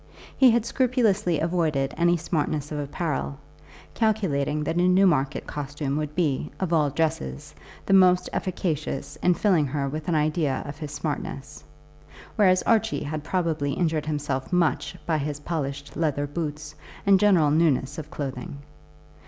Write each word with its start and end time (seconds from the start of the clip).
He 0.35 0.49
had 0.49 0.65
scrupulously 0.65 1.39
avoided 1.39 1.93
any 1.95 2.17
smartness 2.17 2.71
of 2.71 2.79
apparel, 2.79 3.37
calculating 3.93 4.63
that 4.63 4.75
a 4.77 4.81
Newmarket 4.87 5.45
costume 5.45 5.95
would 5.97 6.15
be, 6.15 6.49
of 6.59 6.73
all 6.73 6.89
dresses, 6.89 7.53
the 7.85 7.93
most 7.93 8.27
efficacious 8.33 9.15
in 9.17 9.35
filling 9.35 9.67
her 9.67 9.87
with 9.87 10.07
an 10.07 10.15
idea 10.15 10.63
of 10.65 10.79
his 10.79 10.89
smartness; 10.91 11.63
whereas 12.35 12.63
Archie 12.63 13.03
had 13.03 13.23
probably 13.23 13.73
injured 13.73 14.07
himself 14.07 14.51
much 14.51 14.95
by 15.05 15.19
his 15.19 15.39
polished 15.41 15.95
leather 15.95 16.25
boots, 16.25 16.73
and 17.05 17.19
general 17.19 17.51
newness 17.51 17.99
of 17.99 18.09
clothing. 18.09 18.57